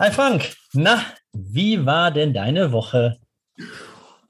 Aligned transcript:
Hi 0.00 0.10
Frank, 0.10 0.50
na, 0.72 1.00
wie 1.32 1.86
war 1.86 2.10
denn 2.10 2.32
deine 2.34 2.72
Woche? 2.72 3.16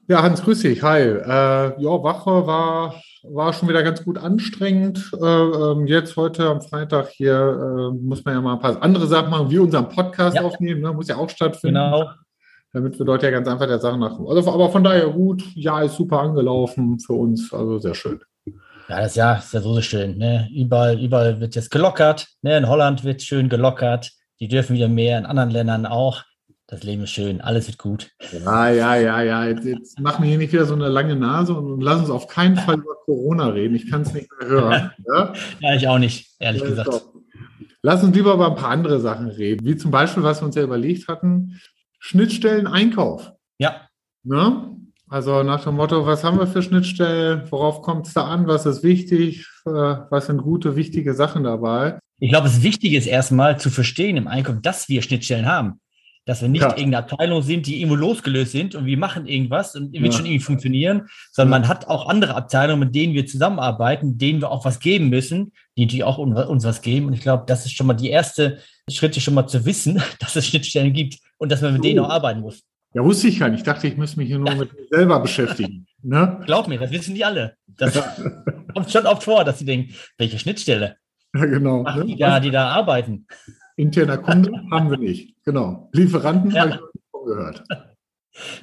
Ja, 0.07 0.21
Hans, 0.21 0.43
grüß 0.43 0.61
dich. 0.61 0.83
Hi. 0.83 1.01
Äh, 1.01 1.81
ja, 1.81 1.89
Woche 1.89 2.45
war, 2.47 2.95
war 3.23 3.51
schon 3.53 3.67
wieder 3.67 3.81
ganz 3.83 4.03
gut 4.05 4.19
anstrengend. 4.19 5.11
Äh, 5.19 5.25
ähm, 5.25 5.87
jetzt 5.87 6.15
heute 6.15 6.47
am 6.47 6.61
Freitag 6.61 7.09
hier 7.09 7.33
äh, 7.35 7.97
muss 7.97 8.23
man 8.23 8.35
ja 8.35 8.41
mal 8.41 8.53
ein 8.53 8.59
paar 8.59 8.81
andere 8.83 9.07
Sachen 9.07 9.31
machen, 9.31 9.49
wie 9.49 9.57
unseren 9.57 9.89
Podcast 9.89 10.35
Ja. 10.35 10.43
aufnehmen. 10.43 10.81
Ne? 10.81 10.93
Muss 10.93 11.07
ja 11.07 11.17
auch 11.17 11.29
stattfinden. 11.29 11.75
Genau. 11.75 12.09
Damit 12.75 12.99
wir 12.99 13.05
dort 13.05 13.23
ja 13.23 13.31
ganz 13.31 13.47
einfach 13.47 13.67
der 13.67 13.79
Sache 13.79 13.97
nach. 13.97 14.19
Also, 14.19 14.51
aber 14.51 14.69
von 14.69 14.83
daher 14.83 15.07
gut. 15.07 15.41
Ja, 15.55 15.81
ist 15.81 15.95
super 15.95 16.19
angelaufen 16.19 16.99
für 16.99 17.13
uns. 17.13 17.53
Also 17.53 17.79
sehr 17.79 17.95
schön. 17.95 18.19
Ja, 18.89 18.99
das 18.99 19.15
Jahr 19.15 19.37
ist 19.37 19.53
ja 19.53 19.61
so 19.61 19.79
schön. 19.79 20.17
Ne? 20.17 20.49
Überall, 20.53 21.01
überall 21.01 21.39
wird 21.39 21.55
jetzt 21.55 21.71
gelockert. 21.71 22.27
Ne? 22.41 22.57
In 22.57 22.67
Holland 22.67 23.05
wird 23.05 23.21
schön 23.21 23.47
gelockert. 23.47 24.11
Die 24.41 24.49
dürfen 24.49 24.75
wieder 24.75 24.89
mehr, 24.89 25.17
in 25.17 25.25
anderen 25.25 25.51
Ländern 25.51 25.85
auch. 25.85 26.23
Das 26.67 26.83
Leben 26.83 27.03
ist 27.03 27.11
schön, 27.11 27.39
alles 27.39 27.67
wird 27.67 27.77
gut. 27.77 28.11
Ja, 28.43 28.69
ja, 28.69 28.95
ja, 28.97 29.21
ja. 29.21 29.45
Jetzt, 29.45 29.63
jetzt 29.63 29.99
machen 30.01 30.23
wir 30.23 30.29
hier 30.29 30.37
nicht 30.37 30.51
wieder 30.51 30.65
so 30.65 30.73
eine 30.73 30.89
lange 30.89 31.15
Nase 31.15 31.53
und 31.53 31.79
lass 31.79 32.01
uns 32.01 32.09
auf 32.09 32.27
keinen 32.27 32.57
Fall 32.57 32.75
über 32.75 32.95
Corona 33.05 33.47
reden. 33.47 33.75
Ich 33.75 33.89
kann 33.89 34.01
es 34.01 34.13
nicht 34.13 34.27
mehr 34.37 34.49
hören. 34.49 34.91
Ja? 35.07 35.33
Ja, 35.61 35.75
ich 35.75 35.87
auch 35.87 35.99
nicht, 35.99 36.35
ehrlich 36.39 36.61
Ja, 36.61 36.67
gesagt. 36.67 36.89
doch. 36.89 37.13
Lass 37.81 38.03
uns 38.03 38.13
lieber 38.13 38.33
über 38.33 38.47
ein 38.47 38.55
paar 38.55 38.71
andere 38.71 38.99
Sachen 38.99 39.27
reden, 39.29 39.65
wie 39.65 39.77
zum 39.77 39.91
Beispiel, 39.91 40.23
was 40.23 40.41
wir 40.41 40.47
uns 40.47 40.55
ja 40.55 40.63
überlegt 40.63 41.07
hatten, 41.07 41.61
Schnittstellen 42.05 42.67
Einkauf. 42.67 43.33
Ja, 43.57 43.87
Ne? 44.25 44.75
Also 45.07 45.43
nach 45.43 45.63
dem 45.63 45.75
Motto, 45.75 46.05
was 46.07 46.23
haben 46.23 46.39
wir 46.39 46.47
für 46.47 46.63
Schnittstellen, 46.63 47.43
worauf 47.51 47.83
kommt 47.83 48.07
es 48.07 48.13
da 48.13 48.25
an, 48.25 48.47
was 48.47 48.65
ist 48.65 48.81
wichtig, 48.81 49.47
äh, 49.65 49.69
was 49.69 50.25
sind 50.25 50.41
gute, 50.41 50.75
wichtige 50.75 51.13
Sachen 51.13 51.43
dabei. 51.43 51.99
ich 52.19 52.31
glaube, 52.31 52.47
das 52.47 52.63
Wichtige 52.63 52.97
ist 52.97 53.05
erstmal 53.05 53.59
zu 53.59 53.69
verstehen 53.69 54.17
im 54.17 54.27
Einkauf, 54.27 54.55
dass 54.61 54.89
wir 54.89 55.03
Schnittstellen 55.03 55.45
haben. 55.45 55.79
Dass 56.27 56.41
wir 56.41 56.49
nicht 56.49 56.61
Ja. 56.63 56.69
irgendeine 56.69 56.97
Abteilung 56.99 57.41
sind, 57.43 57.67
die 57.67 57.77
irgendwo 57.81 57.95
losgelöst 57.95 58.51
sind 58.51 58.73
und 58.73 58.85
wir 58.85 58.97
machen 58.97 59.27
irgendwas 59.27 59.75
und 59.75 59.93
wird 59.93 60.05
Ja. 60.05 60.11
schon 60.11 60.25
irgendwie 60.25 60.43
funktionieren, 60.43 61.07
sondern 61.31 61.61
man 61.61 61.67
hat 61.69 61.87
auch 61.87 62.09
andere 62.09 62.35
Abteilungen, 62.35 62.79
mit 62.79 62.95
denen 62.95 63.13
wir 63.13 63.25
zusammenarbeiten, 63.27 64.17
denen 64.17 64.41
wir 64.41 64.49
auch 64.49 64.65
was 64.65 64.79
geben 64.79 65.09
müssen, 65.09 65.51
die 65.77 65.85
natürlich 65.85 66.03
auch 66.03 66.17
un- 66.17 66.33
uns 66.35 66.63
was 66.65 66.81
geben. 66.81 67.05
Und 67.07 67.13
ich 67.13 67.21
glaube, 67.21 67.43
das 67.45 67.65
ist 67.65 67.73
schon 67.75 67.85
mal 67.87 67.93
die 67.93 68.09
erste 68.09 68.59
Schritte, 68.89 69.21
schon 69.21 69.35
mal 69.35 69.45
zu 69.47 69.65
wissen, 69.65 69.95
dass 70.19 70.35
es 70.35 70.47
Schnittstellen 70.47 70.93
gibt 70.93 71.19
und 71.37 71.51
dass 71.51 71.61
man 71.61 71.73
mit 71.73 71.83
denen 71.83 71.99
auch 71.99 72.09
arbeiten 72.09 72.41
muss. 72.41 72.63
Ja, 72.95 73.03
wusste 73.03 73.27
ich 73.27 73.37
gar 73.39 73.49
nicht. 73.49 73.59
Ich 73.59 73.65
dachte, 73.65 73.87
ich 73.87 73.97
müsste 73.97 74.17
mich 74.19 74.27
hier 74.29 74.39
nur 74.39 74.55
mit 74.55 74.73
mir 74.73 74.87
selber 74.89 75.19
beschäftigen. 75.19 75.85
Ne? 76.01 76.39
Glaub 76.45 76.67
mir, 76.67 76.79
das 76.79 76.91
wissen 76.91 77.13
die 77.13 77.25
alle. 77.25 77.55
Das 77.67 77.93
kommt 78.73 78.89
schon 78.89 79.05
oft 79.05 79.23
vor, 79.23 79.43
dass 79.43 79.59
sie 79.59 79.65
denken, 79.65 79.93
welche 80.17 80.39
Schnittstelle 80.39 80.95
Ja, 81.35 81.45
genau. 81.45 81.83
die 82.03 82.13
Ne? 82.13 82.17
da, 82.17 82.39
die 82.39 82.51
da 82.51 82.69
arbeiten? 82.69 83.27
Interner 83.75 84.17
Kunde 84.17 84.51
haben 84.71 84.89
wir 84.89 84.97
nicht. 84.97 85.35
Genau. 85.43 85.89
Lieferanten 85.93 86.51
Ja. 86.51 86.61
habe 86.61 86.71
ich 86.71 87.01
von 87.11 87.25
gehört. 87.25 87.63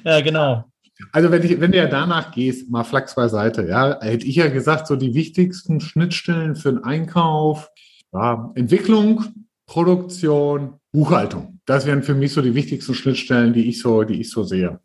Ja, 0.03 0.21
genau. 0.21 0.65
Also 1.11 1.31
wenn, 1.31 1.41
ich, 1.41 1.59
wenn 1.59 1.71
du 1.71 1.79
ja 1.79 1.87
danach 1.87 2.31
gehst, 2.31 2.69
mal 2.69 2.83
Flachs 2.83 3.15
beiseite, 3.15 3.67
ja, 3.67 3.99
hätte 4.01 4.27
ich 4.27 4.35
ja 4.35 4.47
gesagt, 4.49 4.85
so 4.85 4.95
die 4.95 5.15
wichtigsten 5.15 5.81
Schnittstellen 5.81 6.55
für 6.55 6.73
den 6.73 6.83
Einkauf, 6.83 7.71
ja, 8.13 8.51
Entwicklung, 8.53 9.25
Produktion, 9.65 10.75
Buchhaltung. 10.91 11.59
Das 11.65 11.87
wären 11.87 12.03
für 12.03 12.13
mich 12.13 12.33
so 12.33 12.43
die 12.43 12.53
wichtigsten 12.53 12.93
Schnittstellen, 12.93 13.53
die 13.53 13.67
ich 13.67 13.81
so, 13.81 14.03
die 14.03 14.21
ich 14.21 14.29
so 14.29 14.43
sehe. 14.43 14.79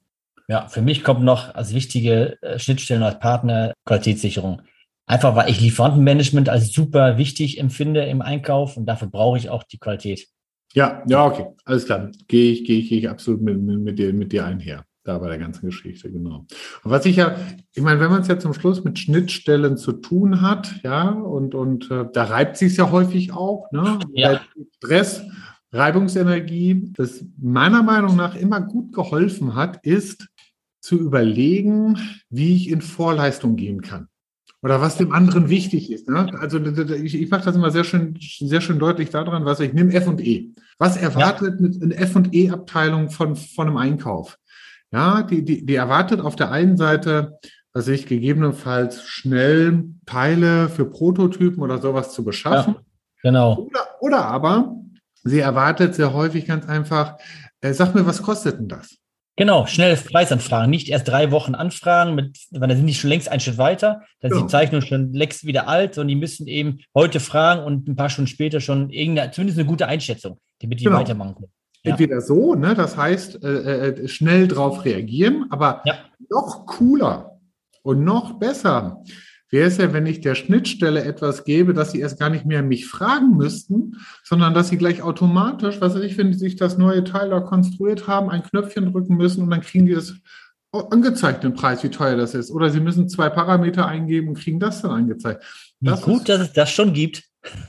Ja, 0.48 0.66
für 0.68 0.80
mich 0.80 1.04
kommt 1.04 1.22
noch 1.22 1.54
als 1.54 1.74
wichtige 1.74 2.40
äh, 2.42 2.58
Schnittstellen 2.58 3.02
als 3.02 3.18
Partner 3.18 3.74
Qualitätssicherung. 3.84 4.62
Einfach 5.08 5.34
weil 5.34 5.48
ich 5.50 5.60
Lieferantenmanagement 5.60 6.50
als 6.50 6.70
super 6.70 7.16
wichtig 7.16 7.58
empfinde 7.58 8.04
im 8.04 8.20
Einkauf 8.20 8.76
und 8.76 8.84
dafür 8.84 9.08
brauche 9.08 9.38
ich 9.38 9.48
auch 9.48 9.62
die 9.62 9.78
Qualität. 9.78 10.28
Ja, 10.74 11.02
ja, 11.08 11.24
okay, 11.24 11.46
alles 11.64 11.86
klar. 11.86 12.10
Gehe 12.28 12.52
ich, 12.52 12.64
gehe 12.64 12.78
ich, 12.78 12.90
gehe 12.90 12.98
ich 12.98 13.08
absolut 13.08 13.40
mit, 13.40 13.58
mit, 13.58 13.98
dir, 13.98 14.12
mit 14.12 14.32
dir 14.32 14.44
einher. 14.44 14.84
Da 15.04 15.16
bei 15.16 15.28
der 15.28 15.38
ganzen 15.38 15.64
Geschichte, 15.64 16.12
genau. 16.12 16.44
Und 16.84 16.90
was 16.90 17.06
ich 17.06 17.16
ja, 17.16 17.36
ich 17.74 17.82
meine, 17.82 17.98
wenn 18.00 18.10
man 18.10 18.20
es 18.20 18.28
ja 18.28 18.38
zum 18.38 18.52
Schluss 18.52 18.84
mit 18.84 18.98
Schnittstellen 18.98 19.78
zu 19.78 19.92
tun 19.92 20.42
hat, 20.42 20.82
ja, 20.82 21.08
und, 21.08 21.54
und 21.54 21.90
äh, 21.90 22.04
da 22.12 22.24
reibt 22.24 22.58
sich 22.58 22.76
ja 22.76 22.90
häufig 22.90 23.32
auch, 23.32 23.72
ne? 23.72 23.98
Ja. 24.12 24.42
Stress, 24.76 25.22
Reibungsenergie, 25.72 26.92
das 26.94 27.24
meiner 27.38 27.82
Meinung 27.82 28.16
nach 28.16 28.36
immer 28.36 28.60
gut 28.60 28.92
geholfen 28.92 29.54
hat, 29.54 29.82
ist 29.86 30.28
zu 30.82 30.98
überlegen, 30.98 31.98
wie 32.28 32.54
ich 32.56 32.68
in 32.68 32.82
Vorleistung 32.82 33.56
gehen 33.56 33.80
kann. 33.80 34.08
Oder 34.62 34.80
was 34.80 34.96
dem 34.96 35.12
anderen 35.12 35.48
wichtig 35.48 35.92
ist. 35.92 36.08
Ne? 36.08 36.30
Also 36.40 36.58
ich, 36.58 37.14
ich 37.14 37.30
mache 37.30 37.44
das 37.44 37.54
immer 37.54 37.70
sehr 37.70 37.84
schön, 37.84 38.18
sehr 38.20 38.60
schön 38.60 38.78
deutlich 38.78 39.10
daran, 39.10 39.44
was 39.44 39.60
ich 39.60 39.72
nehme 39.72 39.92
F&E. 39.92 40.50
Was 40.78 40.96
erwartet 40.96 41.60
mit 41.60 41.80
einer 41.80 41.96
F&E-Abteilung 41.96 43.10
von, 43.10 43.36
von 43.36 43.68
einem 43.68 43.76
Einkauf? 43.76 44.38
Ja, 44.90 45.22
die, 45.22 45.44
die, 45.44 45.64
die 45.64 45.74
erwartet 45.74 46.20
auf 46.20 46.34
der 46.34 46.50
einen 46.50 46.76
Seite, 46.76 47.38
dass 47.72 47.86
ich 47.86 48.06
gegebenenfalls 48.06 49.02
schnell 49.02 49.84
Teile 50.06 50.68
für 50.68 50.86
Prototypen 50.86 51.62
oder 51.62 51.78
sowas 51.78 52.12
zu 52.12 52.24
beschaffen. 52.24 52.76
Genau. 53.22 53.58
Oder, 53.58 53.86
oder 54.00 54.24
aber 54.24 54.74
sie 55.22 55.40
erwartet 55.40 55.94
sehr 55.94 56.12
häufig 56.12 56.46
ganz 56.46 56.66
einfach, 56.66 57.16
äh, 57.60 57.72
sag 57.72 57.94
mir, 57.94 58.06
was 58.06 58.22
kostet 58.22 58.58
denn 58.58 58.68
das? 58.68 58.96
Genau, 59.38 59.66
schnelle 59.66 59.96
Preisanfragen. 59.96 60.68
Nicht 60.68 60.88
erst 60.88 61.06
drei 61.06 61.30
Wochen 61.30 61.54
anfragen, 61.54 62.16
mit, 62.16 62.36
weil 62.50 62.68
da 62.68 62.74
sind 62.74 62.86
die 62.86 62.94
schon 62.94 63.08
längst 63.08 63.28
einen 63.28 63.38
Schritt 63.40 63.56
weiter. 63.56 64.02
Da 64.20 64.28
ist 64.28 64.34
Genau. 64.34 64.46
die 64.46 64.50
Zeichnung 64.50 64.80
schon 64.82 65.12
längst 65.12 65.46
wieder 65.46 65.68
alt 65.68 65.96
und 65.96 66.08
die 66.08 66.16
müssen 66.16 66.48
eben 66.48 66.80
heute 66.94 67.20
fragen 67.20 67.62
und 67.62 67.86
ein 67.88 67.94
paar 67.94 68.10
Stunden 68.10 68.26
später 68.28 68.60
schon 68.60 68.90
irgendeine, 68.90 69.30
zumindest 69.30 69.58
eine 69.60 69.68
gute 69.68 69.86
Einschätzung, 69.86 70.38
damit 70.60 70.80
die 70.80 70.84
Genau. 70.84 70.98
weitermachen 70.98 71.36
können. 71.36 71.52
Ja. 71.84 71.92
Entweder 71.92 72.20
so, 72.20 72.56
ne, 72.56 72.74
das 72.74 72.96
heißt, 72.96 73.42
äh, 73.44 73.88
äh, 73.90 74.08
schnell 74.08 74.48
drauf 74.48 74.84
reagieren, 74.84 75.46
aber 75.50 75.82
Ja. 75.84 75.94
noch 76.28 76.66
cooler 76.66 77.38
und 77.82 78.02
noch 78.02 78.40
besser 78.40 79.04
wäre 79.50 79.66
es 79.68 79.78
ja, 79.78 79.92
wenn 79.92 80.06
ich 80.06 80.20
der 80.20 80.34
Schnittstelle 80.34 81.02
etwas 81.04 81.44
gebe, 81.44 81.72
dass 81.74 81.92
sie 81.92 82.00
erst 82.00 82.18
gar 82.18 82.30
nicht 82.30 82.44
mehr 82.46 82.62
mich 82.62 82.86
fragen 82.86 83.36
müssten, 83.36 83.96
sondern 84.24 84.54
dass 84.54 84.68
sie 84.68 84.76
gleich 84.78 85.02
automatisch, 85.02 85.80
was 85.80 85.94
weiß 85.94 86.02
ich, 86.02 86.18
wenn 86.18 86.32
sie 86.32 86.38
sich 86.38 86.56
das 86.56 86.76
neue 86.78 87.04
Teil 87.04 87.30
da 87.30 87.40
konstruiert 87.40 88.06
haben, 88.06 88.28
ein 88.30 88.42
Knöpfchen 88.42 88.92
drücken 88.92 89.16
müssen 89.16 89.42
und 89.42 89.50
dann 89.50 89.60
kriegen 89.62 89.86
die 89.86 89.94
das 89.94 90.14
angezeigt, 90.72 91.44
den 91.44 91.54
Preis, 91.54 91.82
wie 91.82 91.88
teuer 91.88 92.16
das 92.16 92.34
ist. 92.34 92.50
Oder 92.50 92.68
sie 92.70 92.80
müssen 92.80 93.08
zwei 93.08 93.30
Parameter 93.30 93.86
eingeben 93.86 94.28
und 94.28 94.38
kriegen 94.38 94.60
das 94.60 94.82
dann 94.82 94.90
angezeigt. 94.90 95.42
Das 95.80 96.02
gut, 96.02 96.18
ist- 96.20 96.28
dass 96.28 96.40
es 96.40 96.52
das 96.52 96.70
schon 96.70 96.92
gibt. 96.92 97.22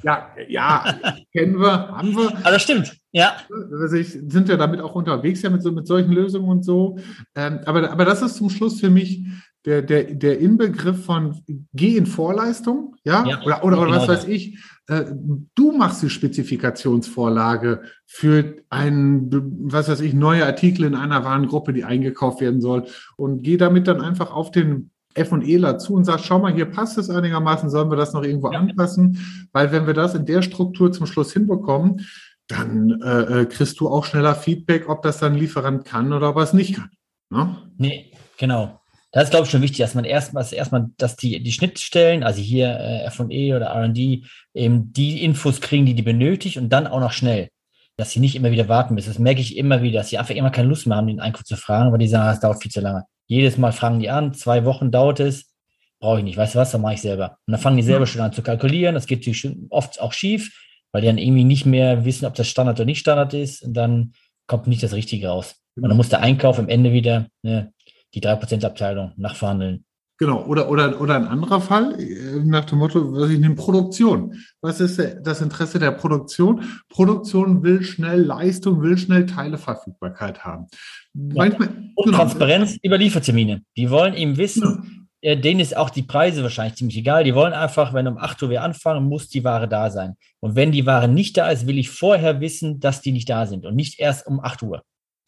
Ja, 0.04 0.30
ja, 0.50 1.00
kennen 1.32 1.60
wir, 1.60 1.72
haben 1.90 2.14
wir. 2.16 2.30
Aber 2.40 2.52
das 2.52 2.64
stimmt. 2.64 2.98
Ja, 3.12 3.38
Also 3.82 3.96
ich, 3.96 4.10
sind 4.12 4.50
ja 4.50 4.58
damit 4.58 4.82
auch 4.82 4.96
unterwegs, 4.96 5.42
ja 5.44 5.50
mit, 5.50 5.62
so, 5.64 5.72
mit 5.72 5.88
solchen 5.88 6.12
Lösungen 6.12 6.50
und 6.50 6.66
so. 6.66 6.98
Ähm, 7.36 7.60
aber, 7.66 7.90
aber 7.90 8.04
das 8.04 8.22
ist 8.22 8.36
zum 8.36 8.50
Schluss 8.50 8.80
für 8.82 8.90
mich 8.90 9.24
der, 9.70 9.84
der, 9.84 10.04
der 10.16 10.40
Inbegriff 10.40 11.06
von 11.06 11.40
geh 11.74 11.96
in 11.96 12.08
Vorleistung, 12.08 12.96
ja, 13.04 13.24
Ja, 13.28 13.44
oder, 13.44 13.64
oder, 13.64 13.78
oder 13.78 13.86
genau 13.86 13.98
was 14.02 14.08
weiß 14.08 14.28
ich, 14.28 14.58
äh, 14.88 15.06
du 15.54 15.72
machst 15.72 16.02
die 16.02 16.10
Spezifikationsvorlage 16.10 17.84
für 18.08 18.56
ein, 18.72 19.30
was 19.32 19.88
weiß 19.88 20.02
ich, 20.02 20.16
neue 20.16 20.44
Artikel 20.44 20.86
in 20.86 20.96
einer 20.96 21.24
Warengruppe, 21.24 21.72
die 21.74 21.84
eingekauft 21.84 22.42
werden 22.42 22.62
soll 22.62 22.88
und 23.16 23.44
geh 23.44 23.58
damit 23.58 23.88
dann 23.88 24.02
einfach 24.02 24.32
auf 24.34 24.50
den 24.50 24.90
F&Eler 25.14 25.78
zu 25.78 25.94
und 25.94 26.06
sagt, 26.06 26.26
schau 26.26 26.40
mal, 26.40 26.54
hier 26.54 26.66
passt 26.66 26.98
es 26.98 27.12
einigermaßen, 27.12 27.70
sollen 27.70 27.92
wir 27.92 27.98
das 27.98 28.14
noch 28.14 28.24
irgendwo 28.24 28.52
Ja. 28.52 28.60
anpassen? 28.60 29.48
Weil 29.52 29.72
wenn 29.72 29.86
wir 29.86 29.94
das 29.94 30.16
in 30.16 30.26
der 30.26 30.42
Struktur 30.42 30.92
zum 30.92 31.06
Schluss 31.06 31.32
hinbekommen, 31.32 32.08
dann 32.48 33.00
äh, 33.04 33.42
äh, 33.42 33.46
kriegst 33.46 33.80
du 33.80 33.88
auch 33.88 34.06
schneller 34.06 34.34
Feedback, 34.34 34.90
ob 34.90 35.04
das 35.04 35.20
dann 35.20 35.36
Lieferant 35.36 35.86
kann 35.86 36.12
oder 36.12 36.30
ob 36.30 36.38
er 36.38 36.44
es 36.44 36.54
nicht 36.54 36.76
kann. 36.76 36.90
Ne? 37.30 37.56
nee, 37.78 38.12
genau. 38.40 38.79
Das 39.12 39.24
ist, 39.24 39.30
glaube 39.32 39.46
ich, 39.46 39.52
schon 39.52 39.62
wichtig, 39.62 39.80
dass 39.80 39.96
man 39.96 40.06
erstmal, 40.06 40.46
erstmal, 40.54 40.88
dass 40.98 41.16
die, 41.16 41.42
die 41.42 41.52
Schnittstellen, 41.52 42.24
also 42.24 42.42
hier 42.42 42.68
äh, 42.68 43.06
F&E 43.06 43.56
oder 43.56 43.68
R&D, 43.68 44.24
eben 44.54 44.94
die 44.94 45.24
Infos 45.24 45.62
kriegen, 45.62 45.86
die 45.86 45.96
die 45.96 46.04
benötigt 46.04 46.58
und 46.58 46.70
dann 46.70 46.86
auch 46.86 47.00
noch 47.00 47.12
schnell. 47.12 47.50
Dass 47.98 48.12
sie 48.12 48.20
nicht 48.20 48.36
immer 48.36 48.52
wieder 48.52 48.70
warten 48.70 48.94
müssen. 48.94 49.10
Das 49.10 49.20
merke 49.20 49.42
ich 49.42 49.58
immer 49.58 49.82
wieder, 49.82 50.00
dass 50.00 50.10
sie 50.10 50.20
einfach 50.20 50.36
immer 50.36 50.52
keine 50.52 50.70
Lust 50.70 50.86
mehr 50.86 50.98
haben, 50.98 51.08
den 51.08 51.20
Einkauf 51.20 51.44
zu 51.44 51.58
fragen, 51.58 51.92
weil 51.92 52.00
die 52.00 52.08
sagen, 52.08 52.32
es 52.32 52.40
dauert 52.40 52.62
viel 52.62 52.72
zu 52.72 52.82
lange. 52.82 53.04
Jedes 53.26 53.58
Mal 53.58 53.72
fragen 53.72 54.00
die 54.00 54.10
an, 54.10 54.34
zwei 54.34 54.64
Wochen 54.64 54.92
dauert 54.92 55.20
es, 55.20 55.54
brauche 56.00 56.20
ich 56.20 56.24
nicht. 56.24 56.38
Weißt 56.38 56.56
du 56.56 56.60
was, 56.60 56.72
dann 56.72 56.82
mache 56.82 56.94
ich 56.94 57.02
selber. 57.02 57.38
Und 57.46 57.52
dann 57.52 57.60
fangen 57.60 57.78
die 57.78 57.84
selber 57.84 58.06
schon 58.06 58.22
an 58.22 58.32
zu 58.32 58.44
kalkulieren. 58.44 58.96
Das 58.96 59.08
geht 59.08 59.20
natürlich 59.20 59.50
oft 59.70 60.00
auch 60.00 60.14
schief, 60.14 60.56
weil 60.92 61.02
die 61.02 61.08
dann 61.08 61.18
irgendwie 61.18 61.44
nicht 61.44 61.66
mehr 61.66 62.06
wissen, 62.06 62.26
ob 62.26 62.36
das 62.36 62.48
Standard 62.48 62.80
oder 62.80 62.86
nicht 62.86 63.00
Standard 63.00 63.34
ist. 63.34 63.64
Und 63.64 63.74
dann 63.74 64.14
kommt 64.48 64.68
nicht 64.68 64.84
das 64.84 64.94
Richtige 64.94 65.28
raus. 65.28 65.56
Und 65.76 65.88
dann 65.88 65.98
muss 65.98 66.10
der 66.10 66.22
Einkauf 66.22 66.60
am 66.60 66.70
Ende 66.70 66.92
wieder 66.92 67.28
ne, 67.44 67.72
die 68.14 68.22
3%-Abteilung 68.22 69.14
nachverhandeln. 69.18 69.86
Genau, 70.20 70.44
oder, 70.46 70.70
oder, 70.70 71.00
oder 71.00 71.16
ein 71.16 71.28
anderer 71.28 71.62
Fall, 71.62 71.98
äh, 71.98 72.44
nach 72.44 72.66
dem 72.66 72.80
Motto, 72.80 73.14
was 73.14 73.30
ich 73.30 73.40
nehme, 73.40 73.56
Produktion. 73.56 74.36
Was 74.62 74.82
ist 74.82 75.02
das 75.24 75.40
Interesse 75.40 75.80
der 75.80 75.92
Produktion? 75.92 76.62
Produktion 76.90 77.64
will 77.64 77.84
schnell 77.84 78.22
Leistung, 78.22 78.82
will 78.82 78.98
schnell 78.98 79.26
Teileverfügbarkeit 79.26 80.44
haben. 80.44 80.68
Manchmal, 81.14 81.70
Und 81.96 82.14
Transparenz 82.14 82.78
über 82.82 82.98
Liefertermine. 82.98 83.62
Die 83.78 83.90
wollen 83.90 84.14
eben 84.14 84.36
wissen, 84.36 85.08
äh, 85.22 85.38
denen 85.38 85.62
ist 85.62 85.78
auch 85.78 85.90
die 85.90 86.04
Preise 86.04 86.44
wahrscheinlich 86.44 86.76
ziemlich 86.76 86.98
egal. 86.98 87.24
Die 87.24 87.34
wollen 87.34 87.54
einfach, 87.54 87.94
wenn 87.94 88.08
um 88.08 88.18
8 88.18 88.44
Uhr 88.44 88.50
wir 88.50 88.64
anfangen, 88.64 89.08
muss 89.08 89.30
die 89.30 89.46
Ware 89.46 89.70
da 89.70 89.90
sein. 89.90 90.16
Und 90.42 90.56
wenn 90.56 90.74
die 90.74 90.86
Ware 90.86 91.08
nicht 91.08 91.38
da 91.38 91.50
ist, 91.50 91.66
will 91.66 91.78
ich 91.78 91.90
vorher 91.90 92.42
wissen, 92.42 92.82
dass 92.82 93.02
die 93.02 93.14
nicht 93.14 93.30
da 93.30 93.46
sind 93.46 93.66
und 93.66 93.76
nicht 93.76 94.00
erst 94.00 94.28
um 94.28 94.42
8 94.42 94.64
Uhr. 94.64 94.84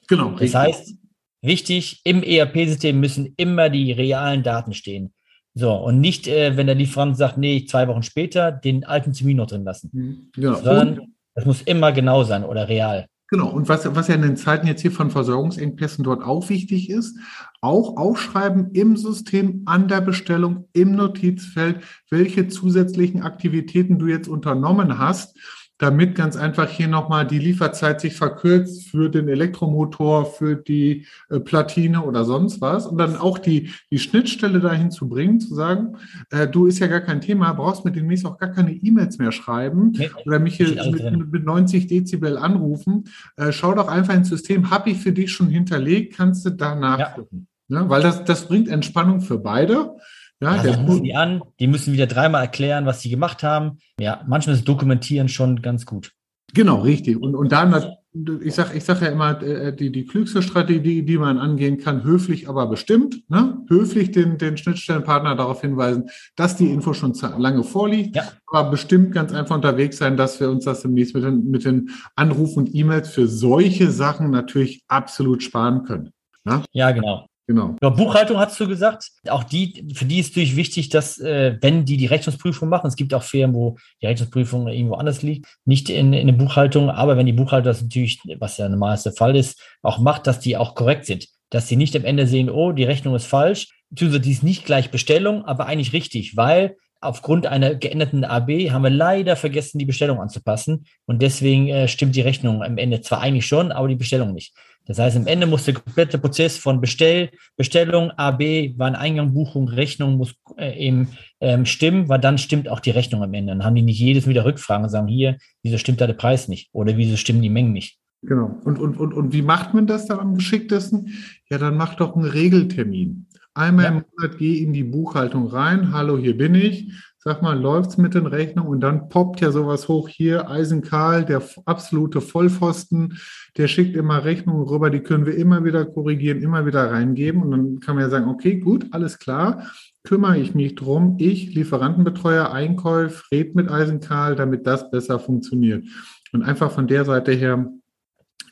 Genau. 0.09 0.31
Das 0.31 0.53
heißt, 0.53 0.95
wichtig, 1.41 2.01
im 2.03 2.23
ERP-System 2.23 2.99
müssen 2.99 3.33
immer 3.37 3.69
die 3.69 3.91
realen 3.91 4.43
Daten 4.43 4.73
stehen. 4.73 5.13
So, 5.53 5.73
und 5.73 5.99
nicht, 5.99 6.27
äh, 6.27 6.55
wenn 6.55 6.67
der 6.67 6.75
Lieferant 6.75 7.17
sagt, 7.17 7.37
nee, 7.37 7.65
zwei 7.65 7.87
Wochen 7.87 8.03
später, 8.03 8.51
den 8.51 8.85
alten 8.85 9.13
Termin 9.13 9.37
noch 9.37 9.47
drin 9.47 9.65
lassen. 9.65 9.89
Mhm. 9.91 10.29
Genau. 10.33 10.55
Sondern 10.55 11.13
das 11.35 11.45
muss 11.45 11.61
immer 11.61 11.91
genau 11.91 12.23
sein 12.23 12.43
oder 12.43 12.69
real. 12.69 13.07
Genau, 13.27 13.49
und 13.49 13.69
was, 13.69 13.95
was 13.95 14.09
ja 14.09 14.15
in 14.15 14.23
den 14.23 14.35
Zeiten 14.35 14.67
jetzt 14.67 14.81
hier 14.81 14.91
von 14.91 15.09
Versorgungsengpässen 15.09 16.03
dort 16.03 16.21
auch 16.21 16.49
wichtig 16.49 16.89
ist, 16.89 17.17
auch 17.61 17.95
aufschreiben 17.95 18.71
im 18.73 18.97
System 18.97 19.61
an 19.65 19.87
der 19.87 20.01
Bestellung 20.01 20.67
im 20.73 20.95
Notizfeld, 20.95 21.81
welche 22.09 22.49
zusätzlichen 22.49 23.21
Aktivitäten 23.21 23.99
du 23.99 24.07
jetzt 24.07 24.27
unternommen 24.27 24.97
hast, 24.97 25.37
damit 25.81 26.13
ganz 26.13 26.37
einfach 26.37 26.69
hier 26.69 26.87
nochmal 26.87 27.25
die 27.25 27.39
Lieferzeit 27.39 28.01
sich 28.01 28.15
verkürzt 28.15 28.89
für 28.89 29.09
den 29.09 29.27
Elektromotor, 29.27 30.27
für 30.27 30.55
die 30.55 31.07
äh, 31.29 31.39
Platine 31.39 32.03
oder 32.03 32.23
sonst 32.23 32.61
was. 32.61 32.85
Und 32.85 32.99
dann 32.99 33.15
auch 33.15 33.39
die, 33.39 33.71
die 33.89 33.97
Schnittstelle 33.97 34.59
dahin 34.59 34.91
zu 34.91 35.09
bringen, 35.09 35.39
zu 35.39 35.55
sagen, 35.55 35.97
äh, 36.29 36.47
du 36.47 36.67
ist 36.67 36.77
ja 36.77 36.85
gar 36.85 37.01
kein 37.01 37.19
Thema, 37.19 37.51
brauchst 37.53 37.83
mir 37.83 37.91
demnächst 37.91 38.27
auch 38.27 38.37
gar 38.37 38.51
keine 38.51 38.73
E-Mails 38.73 39.17
mehr 39.17 39.31
schreiben 39.31 39.93
nee, 39.97 40.11
oder 40.23 40.37
mich 40.37 40.57
hier 40.57 40.67
mit, 40.91 41.31
mit, 41.31 41.45
90 41.45 41.87
Dezibel 41.87 42.37
anrufen. 42.37 43.05
Äh, 43.35 43.51
schau 43.51 43.73
doch 43.73 43.87
einfach 43.87 44.13
ins 44.13 44.29
System, 44.29 44.69
habe 44.69 44.91
ich 44.91 44.99
für 44.99 45.13
dich 45.13 45.31
schon 45.31 45.49
hinterlegt, 45.49 46.15
kannst 46.15 46.45
du 46.45 46.51
da 46.51 46.75
nachgucken. 46.75 47.47
Ja. 47.69 47.81
Ne? 47.81 47.89
Weil 47.89 48.03
das, 48.03 48.23
das 48.23 48.47
bringt 48.47 48.67
Entspannung 48.67 49.21
für 49.21 49.39
beide. 49.39 49.95
Ja, 50.41 50.63
dann 50.63 50.85
rufen 50.85 51.03
die 51.03 51.15
an, 51.15 51.43
die 51.59 51.67
müssen 51.67 51.93
wieder 51.93 52.07
dreimal 52.07 52.41
erklären, 52.41 52.85
was 52.85 53.01
sie 53.01 53.09
gemacht 53.09 53.43
haben. 53.43 53.77
Ja, 53.99 54.23
manchmal 54.27 54.55
ist 54.55 54.67
Dokumentieren 54.67 55.29
schon 55.29 55.61
ganz 55.61 55.85
gut. 55.85 56.13
Genau, 56.53 56.81
richtig. 56.81 57.21
Und, 57.21 57.35
und 57.35 57.51
dann, 57.51 57.95
ich 58.41 58.55
sage 58.55 58.75
ich 58.75 58.83
sag 58.83 59.01
ja 59.01 59.07
immer, 59.07 59.41
äh, 59.41 59.73
die, 59.73 59.91
die 59.91 60.05
klügste 60.05 60.41
Strategie, 60.41 61.03
die 61.03 61.17
man 61.17 61.37
angehen 61.37 61.77
kann, 61.77 62.03
höflich, 62.03 62.49
aber 62.49 62.67
bestimmt. 62.67 63.23
Ne? 63.29 63.63
Höflich 63.69 64.11
den, 64.11 64.37
den 64.37 64.57
Schnittstellenpartner 64.57 65.35
darauf 65.35 65.61
hinweisen, 65.61 66.09
dass 66.35 66.57
die 66.57 66.71
Info 66.71 66.93
schon 66.93 67.13
lange 67.37 67.63
vorliegt, 67.63 68.15
ja. 68.15 68.23
aber 68.47 68.71
bestimmt 68.71 69.13
ganz 69.13 69.31
einfach 69.33 69.55
unterwegs 69.55 69.97
sein, 69.97 70.17
dass 70.17 70.39
wir 70.39 70.49
uns 70.49 70.65
das 70.65 70.81
demnächst 70.81 71.15
mit 71.15 71.23
den, 71.23 71.49
mit 71.49 71.63
den 71.63 71.91
Anrufen 72.15 72.65
und 72.65 72.75
E-Mails 72.75 73.09
für 73.09 73.27
solche 73.27 73.91
Sachen 73.91 74.31
natürlich 74.31 74.83
absolut 74.87 75.43
sparen 75.43 75.83
können. 75.83 76.11
Ne? 76.43 76.63
Ja, 76.73 76.91
genau. 76.91 77.27
Genau. 77.51 77.75
Ja, 77.81 77.89
Buchhaltung 77.89 78.37
hast 78.37 78.57
du 78.61 78.65
gesagt. 78.65 79.11
Auch 79.27 79.43
die, 79.43 79.85
für 79.93 80.05
die 80.05 80.19
ist 80.19 80.29
natürlich 80.29 80.55
wichtig, 80.55 80.87
dass, 80.87 81.17
äh, 81.19 81.57
wenn 81.59 81.83
die 81.83 81.97
die 81.97 82.05
Rechnungsprüfung 82.05 82.69
machen, 82.69 82.87
es 82.87 82.95
gibt 82.95 83.13
auch 83.13 83.23
Firmen, 83.23 83.53
wo 83.53 83.77
die 84.01 84.05
Rechnungsprüfung 84.07 84.69
irgendwo 84.69 84.95
anders 84.95 85.21
liegt, 85.21 85.47
nicht 85.65 85.89
in, 85.89 86.13
in 86.13 86.27
der 86.27 86.33
Buchhaltung, 86.33 86.89
aber 86.89 87.17
wenn 87.17 87.25
die 87.25 87.33
Buchhaltung 87.33 87.65
das 87.65 87.81
natürlich, 87.81 88.21
was 88.39 88.55
ja 88.55 88.69
normalerweise 88.69 89.09
der 89.09 89.17
Fall 89.17 89.35
ist, 89.35 89.61
auch 89.81 89.99
macht, 89.99 90.27
dass 90.27 90.39
die 90.39 90.55
auch 90.55 90.75
korrekt 90.75 91.05
sind. 91.05 91.27
Dass 91.49 91.67
sie 91.67 91.75
nicht 91.75 91.93
am 91.93 92.05
Ende 92.05 92.25
sehen, 92.25 92.49
oh, 92.49 92.71
die 92.71 92.85
Rechnung 92.85 93.15
ist 93.15 93.25
falsch, 93.25 93.67
beziehungsweise 93.89 94.21
die 94.21 94.31
ist 94.31 94.43
nicht 94.43 94.63
gleich 94.63 94.89
Bestellung, 94.89 95.43
aber 95.43 95.65
eigentlich 95.65 95.91
richtig, 95.91 96.37
weil 96.37 96.77
aufgrund 97.01 97.47
einer 97.47 97.75
geänderten 97.75 98.23
AB 98.23 98.69
haben 98.69 98.83
wir 98.83 98.91
leider 98.91 99.35
vergessen, 99.35 99.79
die 99.79 99.85
Bestellung 99.85 100.21
anzupassen. 100.21 100.85
Und 101.05 101.21
deswegen 101.21 101.67
äh, 101.67 101.87
stimmt 101.87 102.15
die 102.15 102.21
Rechnung 102.21 102.63
am 102.63 102.77
Ende 102.77 103.01
zwar 103.01 103.19
eigentlich 103.19 103.47
schon, 103.47 103.71
aber 103.71 103.87
die 103.89 103.95
Bestellung 103.95 104.33
nicht. 104.33 104.53
Das 104.91 104.99
heißt, 104.99 105.15
am 105.15 105.27
Ende 105.27 105.47
muss 105.47 105.63
der 105.63 105.75
komplette 105.75 106.17
Prozess 106.17 106.57
von 106.57 106.81
Bestell, 106.81 107.29
Bestellung, 107.55 108.11
AB, 108.11 108.77
Wareneingang, 108.77 109.33
Buchung, 109.33 109.69
Rechnung 109.69 110.17
muss 110.17 110.35
äh, 110.57 110.77
eben 110.77 111.07
ähm, 111.39 111.65
stimmen, 111.65 112.09
weil 112.09 112.19
dann 112.19 112.37
stimmt 112.37 112.67
auch 112.67 112.81
die 112.81 112.89
Rechnung 112.89 113.23
am 113.23 113.33
Ende. 113.33 113.53
Dann 113.53 113.63
haben 113.63 113.75
die 113.75 113.83
nicht 113.83 113.99
jedes 113.99 114.27
wieder 114.27 114.43
Rückfragen 114.43 114.83
und 114.83 114.89
sagen, 114.89 115.07
hier, 115.07 115.37
wieso 115.63 115.77
stimmt 115.77 116.01
da 116.01 116.07
der 116.07 116.13
Preis 116.13 116.49
nicht? 116.49 116.69
Oder 116.73 116.97
wieso 116.97 117.15
stimmen 117.15 117.41
die 117.41 117.49
Mengen 117.49 117.71
nicht? 117.71 117.99
Genau. 118.23 118.59
Und, 118.65 118.79
und, 118.79 118.97
und, 118.97 119.13
und 119.13 119.31
wie 119.31 119.41
macht 119.41 119.73
man 119.73 119.87
das 119.87 120.07
dann 120.07 120.19
am 120.19 120.35
geschicktesten? 120.35 121.13
Ja, 121.49 121.57
dann 121.57 121.77
macht 121.77 122.01
doch 122.01 122.13
einen 122.13 122.25
Regeltermin. 122.25 123.27
Einmal 123.53 123.85
ja. 123.85 123.91
im 123.91 123.95
Monat 123.95 124.37
geh 124.39 124.61
in 124.61 124.73
die 124.73 124.83
Buchhaltung 124.83 125.47
rein. 125.47 125.93
Hallo, 125.93 126.17
hier 126.17 126.37
bin 126.37 126.53
ich 126.53 126.91
sag 127.23 127.41
mal, 127.43 127.59
läuft's 127.59 127.97
mit 127.97 128.15
den 128.15 128.25
Rechnungen? 128.25 128.71
Und 128.71 128.81
dann 128.81 129.07
poppt 129.09 129.41
ja 129.41 129.51
sowas 129.51 129.87
hoch 129.87 130.09
hier, 130.09 130.49
Eisenkarl, 130.49 131.23
der 131.23 131.43
absolute 131.65 132.19
Vollpfosten, 132.19 133.19
der 133.57 133.67
schickt 133.67 133.95
immer 133.95 134.23
Rechnungen 134.23 134.67
rüber, 134.67 134.89
die 134.89 135.01
können 135.01 135.25
wir 135.25 135.35
immer 135.35 135.63
wieder 135.63 135.85
korrigieren, 135.85 136.41
immer 136.41 136.65
wieder 136.65 136.89
reingeben. 136.89 137.43
Und 137.43 137.51
dann 137.51 137.79
kann 137.79 137.95
man 137.95 138.05
ja 138.05 138.09
sagen, 138.09 138.27
okay, 138.27 138.59
gut, 138.59 138.87
alles 138.91 139.19
klar, 139.19 139.67
kümmere 140.03 140.39
ich 140.39 140.55
mich 140.55 140.73
drum, 140.73 141.17
ich, 141.19 141.53
Lieferantenbetreuer, 141.53 142.51
Einkäuf, 142.51 143.29
red 143.31 143.55
mit 143.55 143.69
Eisenkarl, 143.69 144.35
damit 144.35 144.65
das 144.65 144.89
besser 144.89 145.19
funktioniert. 145.19 145.85
Und 146.33 146.41
einfach 146.41 146.71
von 146.71 146.87
der 146.87 147.05
Seite 147.05 147.33
her, 147.33 147.71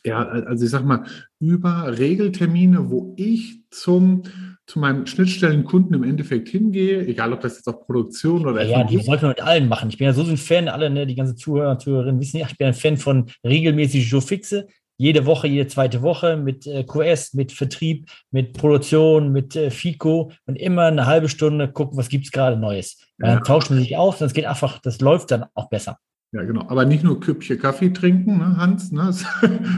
ja, 0.03 0.27
also 0.27 0.63
ich 0.63 0.71
sag 0.71 0.85
mal, 0.85 1.05
über 1.39 1.97
Regeltermine, 1.97 2.91
wo 2.91 3.13
ich 3.17 3.63
zum 3.71 4.23
zu 4.69 4.77
meinem 4.77 5.07
Schnittstellenkunden 5.07 5.95
im 5.95 6.03
Endeffekt 6.03 6.47
hingehe, 6.47 7.03
egal 7.07 7.33
ob 7.33 7.41
das 7.41 7.55
jetzt 7.55 7.67
auch 7.67 7.87
Produktion 7.87 8.45
oder 8.45 8.63
Ja, 8.63 8.81
ja 8.81 8.83
die 8.83 8.99
sollte 8.99 9.23
man 9.23 9.31
mit 9.31 9.41
allen 9.41 9.67
machen. 9.67 9.89
Ich 9.89 9.97
bin 9.97 10.05
ja 10.05 10.13
so 10.13 10.21
ein 10.21 10.37
Fan, 10.37 10.67
alle, 10.67 10.91
ne, 10.91 11.07
die 11.07 11.15
ganze 11.15 11.35
Zuhörer 11.35 11.71
und 11.71 11.81
Zuhörerinnen 11.81 12.21
wissen 12.21 12.37
ja, 12.37 12.45
ich 12.47 12.55
bin 12.55 12.67
ein 12.67 12.75
Fan 12.75 12.97
von 12.97 13.31
regelmäßig 13.43 14.07
Joe 14.07 14.21
Fixe. 14.21 14.67
Jede 14.97 15.25
Woche, 15.25 15.47
jede 15.47 15.65
zweite 15.65 16.03
Woche 16.03 16.37
mit 16.37 16.67
äh, 16.67 16.83
QS, 16.83 17.33
mit 17.33 17.51
Vertrieb, 17.51 18.11
mit 18.29 18.53
Produktion, 18.53 19.31
mit 19.31 19.55
äh, 19.55 19.71
FICO 19.71 20.31
und 20.45 20.55
immer 20.55 20.83
eine 20.83 21.07
halbe 21.07 21.29
Stunde 21.29 21.71
gucken, 21.71 21.97
was 21.97 22.09
gibt 22.09 22.25
es 22.25 22.31
gerade 22.31 22.55
Neues. 22.55 23.01
Ja. 23.17 23.33
Dann 23.35 23.43
tauscht 23.43 23.71
man 23.71 23.79
sich 23.79 23.97
aus 23.97 24.21
und 24.21 24.27
es 24.27 24.33
geht 24.33 24.45
einfach, 24.45 24.77
das 24.79 25.01
läuft 25.01 25.31
dann 25.31 25.45
auch 25.55 25.69
besser. 25.69 25.97
Ja, 26.31 26.43
genau. 26.43 26.61
Aber 26.67 26.85
nicht 26.85 27.03
nur 27.03 27.19
Küppchen 27.19 27.57
Kaffee 27.57 27.89
trinken, 27.89 28.37
ne, 28.37 28.57
Hans? 28.57 28.91
Ne? 28.91 29.15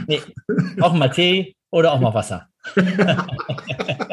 nee, 0.06 0.20
auch 0.82 0.92
mal 0.92 1.08
Tee 1.08 1.56
oder 1.70 1.92
auch 1.92 2.00
mal 2.00 2.12
Wasser. 2.12 2.48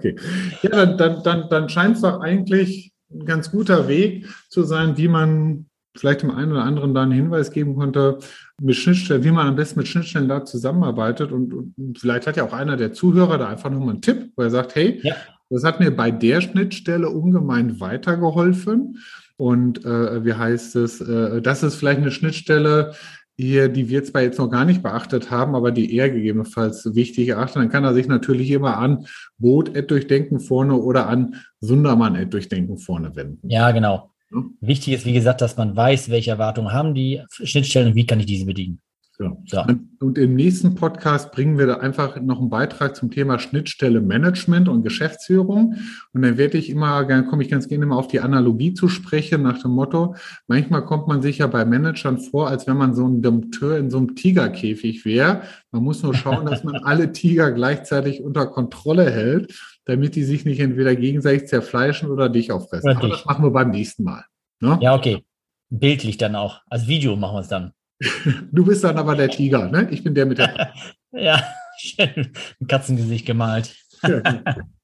Okay. 0.00 0.16
Ja, 0.62 0.70
dann, 0.70 0.96
dann, 0.96 1.22
dann, 1.22 1.48
dann 1.48 1.68
scheint 1.68 1.96
es 1.96 2.02
doch 2.02 2.20
eigentlich 2.20 2.92
ein 3.12 3.26
ganz 3.26 3.50
guter 3.50 3.88
Weg 3.88 4.26
zu 4.48 4.62
sein, 4.62 4.96
wie 4.96 5.08
man 5.08 5.66
vielleicht 5.96 6.22
dem 6.22 6.30
einen 6.30 6.52
oder 6.52 6.62
anderen 6.62 6.94
da 6.94 7.02
einen 7.02 7.12
Hinweis 7.12 7.50
geben 7.50 7.74
konnte, 7.74 8.18
mit 8.60 8.76
Schnittstellen, 8.76 9.24
wie 9.24 9.30
man 9.30 9.48
am 9.48 9.56
besten 9.56 9.80
mit 9.80 9.88
Schnittstellen 9.88 10.28
da 10.28 10.44
zusammenarbeitet. 10.44 11.32
Und, 11.32 11.52
und 11.52 11.98
vielleicht 11.98 12.26
hat 12.26 12.36
ja 12.36 12.44
auch 12.44 12.52
einer 12.52 12.76
der 12.76 12.92
Zuhörer 12.92 13.38
da 13.38 13.48
einfach 13.48 13.70
nochmal 13.70 13.90
einen 13.90 14.02
Tipp, 14.02 14.32
wo 14.36 14.42
er 14.42 14.50
sagt, 14.50 14.74
hey, 14.74 15.00
ja. 15.02 15.14
das 15.48 15.64
hat 15.64 15.80
mir 15.80 15.90
bei 15.90 16.10
der 16.10 16.40
Schnittstelle 16.40 17.08
ungemein 17.08 17.80
weitergeholfen. 17.80 18.98
Und 19.36 19.84
äh, 19.84 20.24
wie 20.24 20.34
heißt 20.34 20.76
es, 20.76 21.00
äh, 21.00 21.40
das 21.40 21.62
ist 21.62 21.76
vielleicht 21.76 22.00
eine 22.00 22.10
Schnittstelle, 22.10 22.92
hier, 23.40 23.68
die 23.68 23.88
wir 23.88 24.04
zwar 24.04 24.22
jetzt 24.22 24.38
noch 24.38 24.50
gar 24.50 24.64
nicht 24.64 24.82
beachtet 24.82 25.30
haben, 25.30 25.54
aber 25.54 25.72
die 25.72 25.96
er 25.96 26.10
gegebenenfalls 26.10 26.94
wichtig 26.94 27.28
erachten, 27.28 27.60
dann 27.60 27.68
kann 27.68 27.84
er 27.84 27.94
sich 27.94 28.06
natürlich 28.06 28.50
immer 28.50 28.76
an 28.76 29.06
Boot 29.38 29.72
durchdenken 29.90 30.40
vorne 30.40 30.76
oder 30.76 31.08
an 31.08 31.36
Sundermann 31.60 32.30
durchdenken 32.30 32.78
vorne 32.78 33.14
wenden. 33.16 33.48
Ja, 33.48 33.70
genau. 33.70 34.10
Ja. 34.32 34.44
Wichtig 34.60 34.94
ist, 34.94 35.06
wie 35.06 35.12
gesagt, 35.12 35.40
dass 35.40 35.56
man 35.56 35.74
weiß, 35.74 36.10
welche 36.10 36.30
Erwartungen 36.30 36.72
haben 36.72 36.94
die 36.94 37.22
Schnittstellen 37.30 37.88
und 37.88 37.94
wie 37.94 38.06
kann 38.06 38.20
ich 38.20 38.26
diese 38.26 38.46
bedienen. 38.46 38.80
Genau. 39.20 39.42
Ja. 39.48 39.66
Und 40.00 40.16
im 40.16 40.34
nächsten 40.34 40.74
Podcast 40.76 41.30
bringen 41.30 41.58
wir 41.58 41.66
da 41.66 41.74
einfach 41.74 42.18
noch 42.22 42.40
einen 42.40 42.48
Beitrag 42.48 42.96
zum 42.96 43.10
Thema 43.10 43.38
Schnittstelle 43.38 44.00
Management 44.00 44.66
und 44.66 44.82
Geschäftsführung. 44.82 45.74
Und 46.14 46.22
dann 46.22 46.38
werde 46.38 46.56
ich 46.56 46.70
immer, 46.70 47.04
komme 47.24 47.42
ich 47.42 47.50
ganz 47.50 47.68
gerne 47.68 47.84
mal 47.84 47.96
auf 47.96 48.08
die 48.08 48.20
Analogie 48.20 48.72
zu 48.72 48.88
sprechen, 48.88 49.42
nach 49.42 49.60
dem 49.60 49.72
Motto, 49.72 50.16
manchmal 50.46 50.86
kommt 50.86 51.06
man 51.06 51.20
sich 51.20 51.36
ja 51.36 51.48
bei 51.48 51.66
Managern 51.66 52.16
vor, 52.16 52.48
als 52.48 52.66
wenn 52.66 52.78
man 52.78 52.94
so 52.94 53.06
ein 53.06 53.20
Dompteur 53.20 53.76
in 53.76 53.90
so 53.90 53.98
einem 53.98 54.14
Tigerkäfig 54.16 55.04
wäre. 55.04 55.42
Man 55.70 55.82
muss 55.82 56.02
nur 56.02 56.14
schauen, 56.14 56.46
dass 56.46 56.64
man 56.64 56.76
alle 56.76 57.12
Tiger 57.12 57.52
gleichzeitig 57.52 58.22
unter 58.22 58.46
Kontrolle 58.46 59.10
hält, 59.10 59.52
damit 59.84 60.16
die 60.16 60.24
sich 60.24 60.46
nicht 60.46 60.60
entweder 60.60 60.96
gegenseitig 60.96 61.46
zerfleischen 61.46 62.08
oder 62.08 62.30
dich 62.30 62.52
auffressen. 62.52 62.96
Aber 62.96 63.08
das 63.10 63.26
machen 63.26 63.44
wir 63.44 63.50
beim 63.50 63.70
nächsten 63.70 64.02
Mal. 64.02 64.24
Ne? 64.60 64.78
Ja, 64.80 64.94
okay. 64.94 65.22
Bildlich 65.68 66.16
dann 66.16 66.36
auch. 66.36 66.62
Als 66.70 66.88
Video 66.88 67.16
machen 67.16 67.36
wir 67.36 67.40
es 67.40 67.48
dann. 67.48 67.72
Du 68.52 68.64
bist 68.64 68.82
dann 68.84 68.98
aber 68.98 69.14
der 69.14 69.28
Tiger, 69.28 69.68
ne? 69.68 69.88
Ich 69.90 70.02
bin 70.02 70.14
der 70.14 70.26
mit 70.26 70.38
der. 70.38 70.72
ja, 71.12 71.42
schön. 71.78 72.32
Ein 72.60 72.66
Katzengesicht 72.66 73.26
gemalt. 73.26 73.74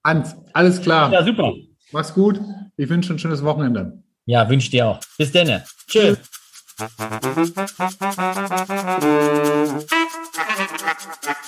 Hans, 0.04 0.36
alles 0.52 0.80
klar. 0.82 1.12
Ja, 1.12 1.24
super. 1.24 1.54
Mach's 1.92 2.12
gut. 2.12 2.40
Ich 2.76 2.88
wünsche 2.88 3.14
ein 3.14 3.18
schönes 3.18 3.42
Wochenende. 3.42 4.02
Ja, 4.26 4.48
wünsche 4.48 4.70
dir 4.70 4.86
auch. 4.88 5.00
Bis 5.16 5.32
dann. 5.32 5.62
Tschüss. 5.86 6.18